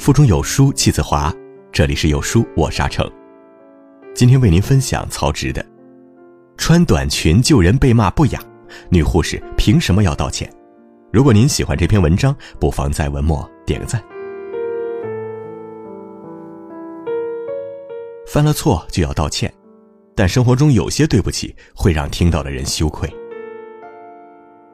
[0.00, 1.30] 腹中有书气自华，
[1.70, 3.06] 这里是有书，我是阿成。
[4.14, 5.62] 今天为您分享曹植的
[6.56, 8.42] 《穿短裙救人被骂不雅，
[8.88, 10.50] 女护士凭什么要道歉》。
[11.12, 14.02] 如果您喜欢这篇文章，不妨在文末点个赞。
[18.26, 19.52] 犯了错就要道歉，
[20.14, 23.06] 但生活中有些对不起会让听到的人羞愧。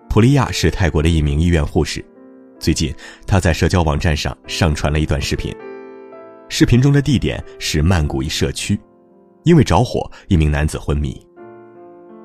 [0.09, 2.05] 普利亚是泰国的一名医院护士。
[2.59, 2.95] 最近，
[3.27, 5.55] 他在社交网站上上传了一段视频。
[6.49, 8.79] 视频中的地点是曼谷一社区，
[9.45, 11.21] 因为着火，一名男子昏迷。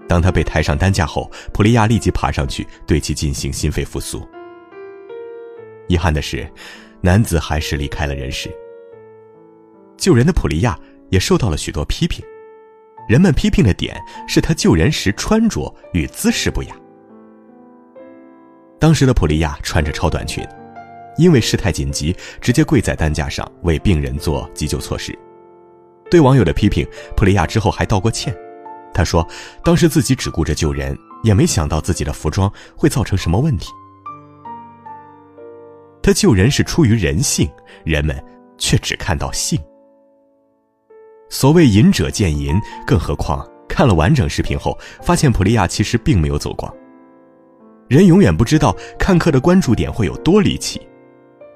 [0.08, 4.26] 当他被抬上担架后，普利亚立即爬上去对其进行心肺复苏。
[5.88, 6.50] 遗憾的是，
[7.02, 8.50] 男子还是离开了人世。
[9.98, 10.80] 救人的普利亚
[11.10, 12.24] 也受到了许多批评，
[13.08, 16.76] 人们批评的点是他救人时穿着与姿势不雅。
[18.82, 20.44] 当时的普利亚穿着超短裙，
[21.16, 25.16] 因为事态紧急，直接跪在担架上为病人做急救措施。
[26.10, 26.84] 对网友的批评，
[27.16, 28.36] 普利亚之后还道过歉。
[28.92, 29.26] 他说
[29.64, 33.70] ：“当时自己只顾着救人，也没想到自己的服装会造成什么问题。
[36.02, 37.48] 他救人是出于人性，
[37.86, 38.20] 人们
[38.58, 39.62] 却只看到性。
[41.30, 46.74] 所谓仁者见仁，更何况看了完整视频后，发现普利亚其实并没有走光。”
[47.92, 50.80] 人永远不知道看客的关注点会有多离奇，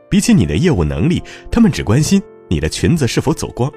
[0.09, 3.71] 比起你的业务能力，他们只关心你的裙子是否走光。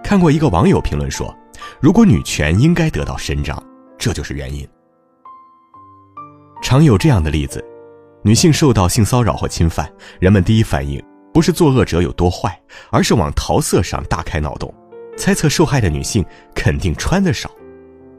[0.00, 1.36] 看过一个网友评论说
[1.82, 3.60] ：“如果女权应该得到伸张，
[3.98, 4.64] 这就是原因。”
[6.62, 7.64] 常有这样的例子：
[8.22, 12.56] 女性受到性骚扰或侵犯，人们第一反应不是作恶者有多坏，
[12.92, 14.72] 而是往桃色上大开脑洞，
[15.16, 16.24] 猜测受害的女性
[16.54, 17.50] 肯定穿的少。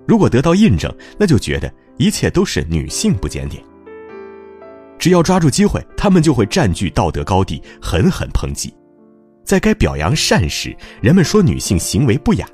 [0.05, 1.73] 如果得到印证，那就觉得。
[1.99, 3.61] 一切都是女性不检点。
[4.97, 8.73] 只要抓住机会，他们就会占据道德高地，狠狠抨击。
[9.45, 12.45] 在该表扬善时，人们说女性行为不雅；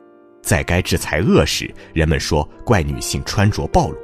[0.41, 3.97] 在该制裁恶时，人们说怪女性穿着暴露。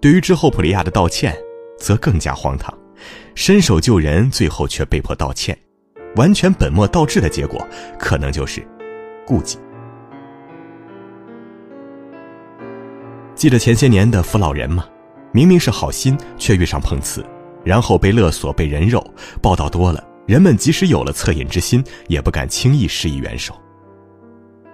[0.00, 1.36] 对于之后普利亚的道歉，
[1.78, 2.72] 则更加荒唐。
[3.34, 5.58] 伸手救人，最后却被迫道歉，
[6.14, 7.66] 完全本末倒置的结果，
[7.98, 8.64] 可能就是
[9.26, 9.58] 顾忌。
[13.44, 14.86] 记得前些年的扶老人吗？
[15.30, 17.22] 明明是好心，却遇上碰瓷，
[17.62, 19.06] 然后被勒索、被人肉。
[19.42, 23.54] 报道多了，人们即使有了恻隐之心，也不敢轻易施以援手。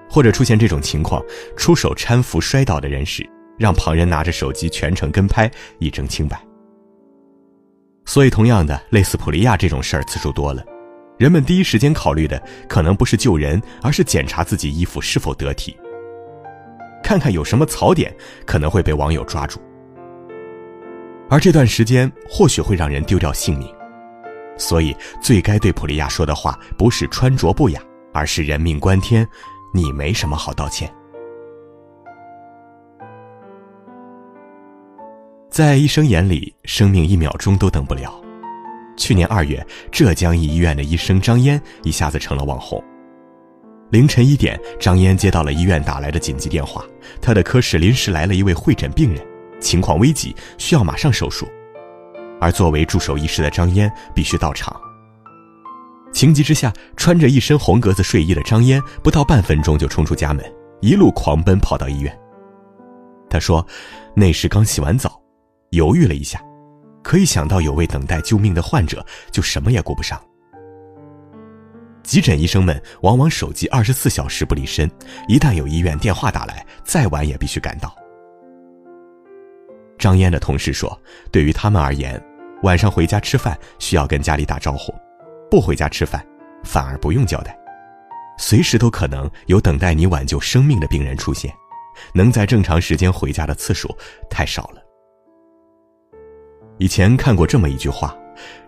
[0.09, 1.20] 或者出现这种情况，
[1.56, 3.28] 出手搀扶摔倒的人时，
[3.59, 6.41] 让旁人拿着手机全程跟拍，以证清白。
[8.04, 10.64] 所以，同样的，类似普利亚这种事儿次数多了，
[11.19, 15.76] 人们第一时间考虑的可能不是救人，而是检查自己衣服是否得体。
[17.03, 18.15] 看看有什么槽点
[18.47, 19.61] 可能会被网友抓住，
[21.28, 23.69] 而这段时间或许会让人丢掉性命，
[24.56, 27.81] 所以最该对普利亚说的话不是穿着不雅，
[28.12, 29.27] 而是人命关天，
[29.75, 30.93] 你没什么好道歉。
[35.50, 38.15] 在医生眼里，生命一秒钟都等不了。
[38.97, 42.83] 去年二月，浙江一医院的医生张嫣一下子成了网红。
[43.91, 46.84] 凌晨一点，张嫣接到了医院打来的紧急电话，
[47.21, 49.21] 她的科室临时来了一位会诊病人，
[49.61, 51.49] 情况危急，需要马上手术。
[52.41, 54.81] 而作为驻守医师的张嫣必须到场。
[56.12, 60.45] 情急之下，穿着一身红格子睡衣的张嫣不到半分钟就冲出家门，
[60.81, 62.17] 一路狂奔跑到医院。
[63.28, 63.67] 她说
[64.15, 65.21] ：“那时刚洗完澡，
[65.71, 66.41] 犹豫了一下，
[67.03, 70.21] 可以想到有位等待救命的患者，就什么也顾不上。”
[72.10, 74.91] 急诊医生们往往手机二十四小时不离身，
[75.28, 77.94] 一旦有医院电话打来，再晚也必须赶到。
[79.97, 81.00] 张嫣的同事说
[81.31, 82.21] ：“对于他们而言，
[82.65, 84.93] 晚上回家吃饭需要跟家里打招呼，
[85.48, 86.21] 不回家吃饭
[86.65, 87.56] 反而不用交代，
[88.37, 91.54] 随时都可能有等待你挽救生命的病人出现，
[92.12, 93.88] 能在正常时间回家的次数
[94.28, 94.82] 太少了。”
[96.78, 98.18] 以前看过这么一句话：“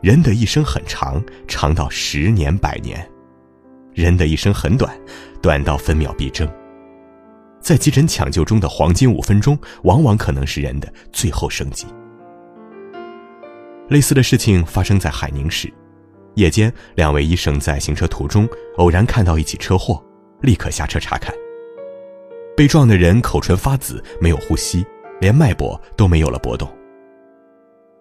[0.00, 3.05] 人的一生很长，长到十年百年。”
[3.94, 4.94] 人的一生很短，
[5.41, 6.50] 短到分秒必争。
[7.61, 11.87] 在急诊抢救中的黄金五分钟，往往可能是人的最后生机。
[13.89, 15.73] 类似的事情发生在海宁市，
[16.35, 18.49] 夜间，两位医生在行车途中
[18.79, 20.03] 偶然看到一起车祸，
[20.41, 21.35] 立刻下车查看。
[22.56, 24.85] 被撞的人口唇发紫，没有呼吸，
[25.21, 26.69] 连脉搏都没有了波动。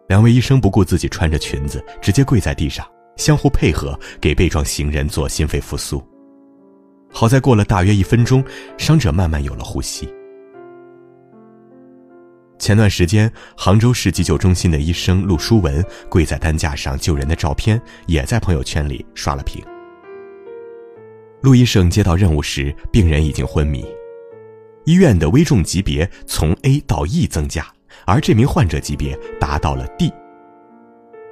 [0.07, 2.85] 两位医生不顾自己穿着裙子，直接跪在地上。
[3.21, 6.03] 相互配合，给被撞行人做心肺复苏。
[7.13, 8.43] 好在过了大约一分钟，
[8.79, 10.11] 伤者慢慢有了呼吸。
[12.57, 19.63] 前段时间，杭州市急救中心的医生陆书文跪在担架上救人的照片，也在朋友圈里刷了屏。
[21.43, 23.85] 陆医生接到任务时，病人已经昏迷，
[24.85, 27.67] 医院的危重级别从 A 到 E 增加，
[28.07, 30.11] 而这名患者级别达到了 D。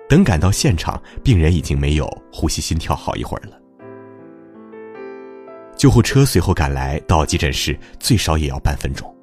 [0.09, 3.55] 等赶到现场，病人已经没有呼吸、心跳好一会儿了。
[5.77, 9.15] 救护车随后赶来，到急诊室最少也要半分钟。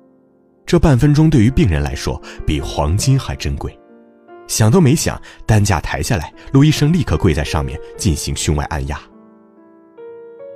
[0.65, 3.77] 这半分钟对于病人来说比黄金还珍贵，
[4.47, 9.01] 想都没想，担架抬下来，陆医生立刻跪在上面进行胸外按压。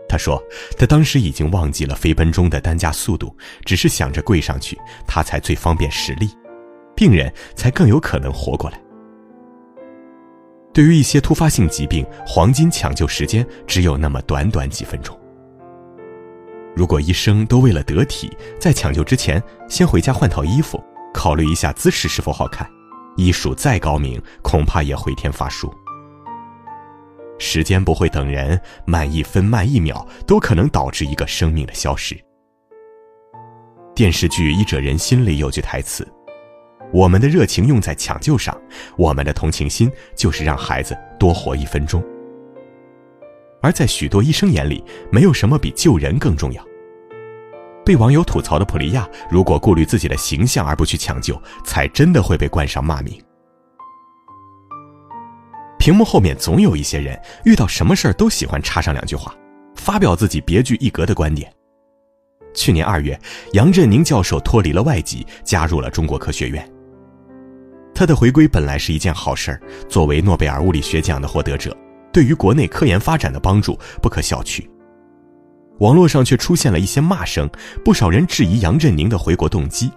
[0.08, 0.42] 他说
[0.78, 6.30] ：“他当时已经忘记了飞奔中的担架速度，只是想着跪上去，他才最方便实力，
[6.96, 8.80] 病人才更有可能活过来。”
[10.72, 15.18] 对于一些突发性疾病，黄金抢救时间只有那么短短几分钟。
[16.76, 20.82] 如果医生都为了得体，在抢救之前先回家换套衣服，
[21.12, 22.68] 考虑一下姿势是否好看，
[23.16, 25.72] 医术再高明，恐怕也回天乏术。
[27.38, 32.16] 时间不会等人，慢一分慢一秒都可能导致一个生命的消失。
[33.94, 36.06] 电视剧《医者仁心》里有句台词
[36.92, 38.56] ：“我们的热情用在抢救上，
[38.96, 42.02] 我们的同情心就是让孩子多活一分钟。”
[43.62, 44.82] 而在许多医生眼里，
[45.12, 46.64] 没有什么比救人更重要。
[47.84, 53.20] 被网友吐槽的普利亚，如果顾虑自己的形象而不去抢救，才真的会被冠上骂名。
[55.78, 59.34] 屏幕后面总有一些人，遇到什么事儿都喜欢插上两句话，
[59.74, 61.52] 发表自己别具一格的观点。
[62.54, 63.18] 去年二月，
[63.52, 66.66] 杨振宁教授脱离了外籍，加入了中国科学院。
[68.00, 71.76] 他的回归本来是一件好事儿，作为诺贝尔物理学奖的获得者。
[72.10, 74.66] 对于国内科研发展的帮助不可小觑。
[75.80, 77.46] 网络上却出现了一些骂声，
[77.84, 79.92] 不少人质疑杨振宁的回国动机，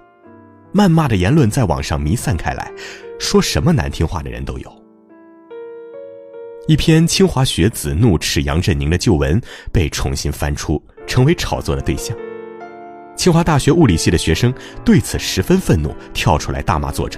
[0.74, 2.70] 谩骂的言论在网上弥散开来，
[3.22, 4.84] 说什么难听话的人都有。
[6.68, 9.42] 一篇清华学子怒斥杨振宁的旧文
[9.72, 12.14] 被重新翻出，成为炒作的对象。
[13.16, 14.54] 清华大学物理系的学生
[14.84, 17.18] 对此十分愤怒，跳出来大骂作者：“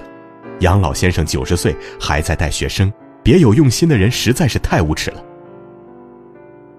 [0.60, 2.92] 杨老先生九十岁还在带学生。”
[3.26, 5.20] 别有用心的人实在是太无耻了。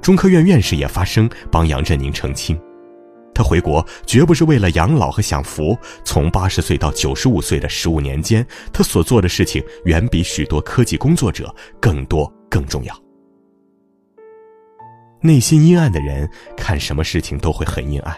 [0.01, 2.57] 中科院院士也发声帮杨振宁澄清，
[3.35, 5.77] 他回国绝不是为了养老和享福。
[6.05, 12.97] 从八十岁到九十五岁的十五年间，他所做的事情远比许多科技工作者更多更重要。
[15.19, 18.17] 内心阴暗的人看什么事情都会很阴暗，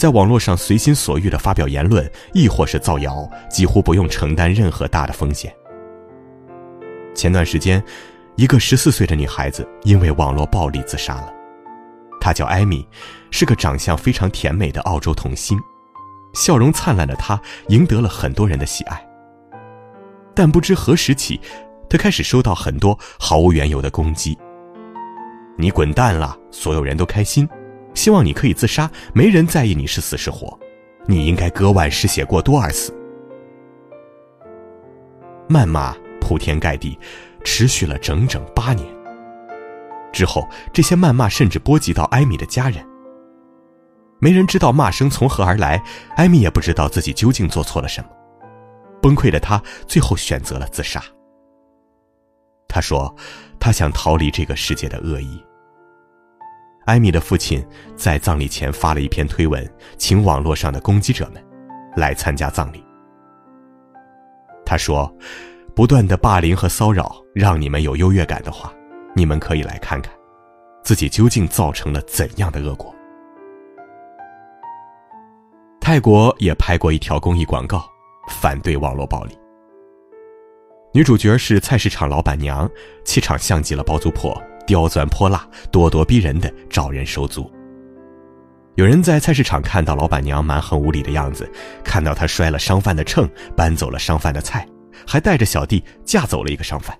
[0.00, 5.54] 在网络上随心所欲的发表言论，亦或是造谣，几乎不用承担任何大的风险。
[7.14, 7.84] 前段时间，
[8.34, 11.30] 一个十四岁的女孩子因为网络暴力自杀了。
[12.18, 12.88] 她叫艾米，
[13.30, 15.60] 是个长相非常甜美的澳洲童星，
[16.32, 17.38] 笑容灿烂的她
[17.68, 19.06] 赢得了很多人的喜爱。
[20.34, 21.38] 但不知何时起，
[21.90, 24.34] 她开始收到很多毫无缘由的攻击。
[25.58, 26.34] 你滚蛋了！
[26.50, 27.46] 所有人都开心，
[27.94, 30.58] 希望你可以自杀，没人在意你是死是活。
[31.06, 32.92] 你应该割腕失血过多而死。
[35.48, 35.96] 谩骂。
[36.20, 36.96] 铺天盖地，
[37.42, 38.86] 持续了整整八年。
[40.12, 42.86] 之后，这些谩骂甚至波及到艾米的家人。
[44.20, 45.82] 没人知道骂声从何而来，
[46.14, 48.08] 艾米也不知道自己究竟做错了什么。
[49.02, 51.02] 崩溃的她最后选择了自杀。
[52.68, 53.12] 他说
[53.58, 55.44] ：“他想逃离这个世界的恶意。”
[56.90, 59.64] 艾米的父亲在葬礼前发了一篇推文，
[59.96, 61.40] 请网络上的攻击者们
[61.96, 62.84] 来参加葬礼。
[64.66, 65.16] 他说。
[65.72, 68.70] 不断的霸凌和骚扰让你们有优越感的话，
[69.14, 70.12] 你们可以来看看，
[70.82, 72.92] 自己究竟造成了怎样的恶果。
[75.80, 77.88] 泰国也拍过一条公益广告，
[78.28, 79.38] 反对网络暴力。
[80.92, 82.68] 女主角是菜市场老板娘，
[83.04, 84.36] 气场像极了包租婆，
[84.70, 87.50] 刁钻泼辣、咄咄逼人的找人收租。
[88.76, 91.50] 有人在菜市场看到老板娘蛮横无理的样子，
[91.82, 94.64] 看到她摔了商贩的秤，搬走了商贩的菜。
[95.04, 96.96] 还带着小弟架走了一个商贩，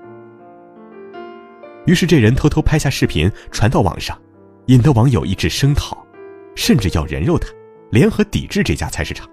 [1.86, 4.20] 于是这人偷偷拍下视频传到网上，
[4.66, 6.04] 引得网友一致声讨，
[6.56, 7.48] 甚至要人肉他，
[7.92, 9.28] 联合抵制这家菜市场。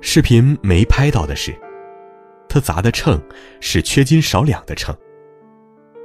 [0.00, 1.54] 视频没拍到的是，
[2.48, 3.20] 他砸的秤
[3.60, 4.96] 是缺斤少两的秤，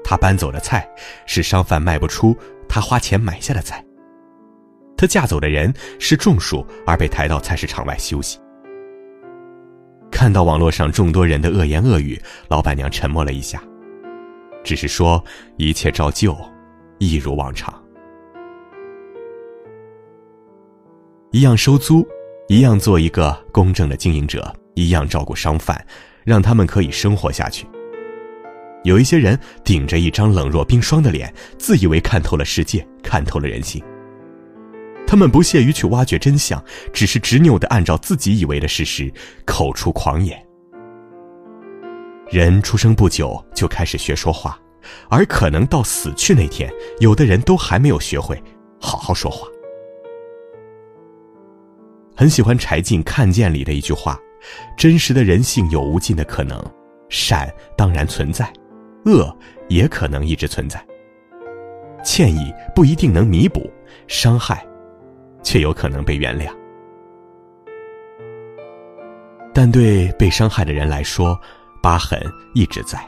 [0.04, 0.88] 他搬走的菜
[1.26, 2.36] 是商贩卖不出
[2.68, 3.84] 他花钱买下的菜，
[4.98, 8.40] 他嫁走的人是中暑而被抬到菜市场外休息。
[10.12, 13.62] 看到网络上众多人的恶言恶语，老板娘沉默了一下，
[14.64, 15.24] 只是说
[15.58, 16.38] 一切照旧，
[17.00, 17.74] 一如往常。
[21.32, 22.08] 一样收租，
[22.48, 25.84] 一样做一个公正的经营者，一样照顾商贩，
[26.24, 27.66] 让他们可以生活下去。
[28.84, 33.84] 有一些人顶着一张冷若冰霜的脸，自以为看透了世界，看透了人性。
[35.06, 39.12] 他们不屑于去挖掘真相，只是执拗的按照自己以为的事实
[39.46, 40.42] 口出狂言。
[42.30, 44.60] 人出生不久就开始学说话，
[45.10, 48.42] 而可能到死去那天，有的人都还没有学会
[48.80, 49.48] 好好说话。
[52.16, 54.18] 很喜欢柴静《看见》里的一句话
[54.78, 56.64] ：“真实的人性有无尽的可能，
[57.10, 58.52] 善当然存在。”
[59.06, 59.36] 恶
[59.68, 60.84] 也可能一直存在，
[62.04, 63.70] 歉意不一定能弥补
[64.08, 64.66] 伤害，
[65.42, 66.54] 却有可能被原谅。
[69.54, 71.40] 但对被伤害的人来说，
[71.82, 72.20] 疤痕
[72.56, 73.00] 一直在。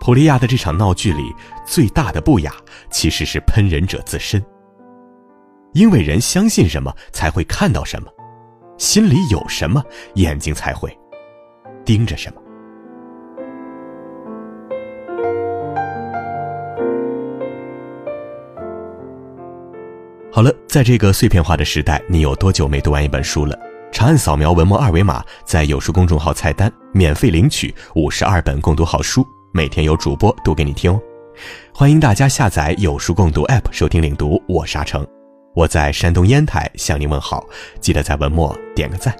[0.00, 1.32] 普利亚的这场闹剧里，
[1.66, 2.52] 最大的不雅
[2.90, 4.42] 其实是喷人者自身。
[5.74, 8.08] 因为人相信什么，才会看到什么；
[8.78, 9.84] 心里有什么，
[10.14, 10.96] 眼睛才会
[11.84, 12.40] 盯着什么。
[20.38, 23.58] 好了，在这个碎片化的时代，你有多久没读完一本书了？
[23.90, 31.00] 长按扫描文末二维码，在有书公众号菜单免费领取五十二本共读好书，每天有主播读给你听哦。
[31.74, 35.04] 欢迎大家下载有书共读 APP 收听领读，我沙成，
[35.56, 37.44] 我在山东烟台向您问好，
[37.80, 39.12] 记得在文末点个赞。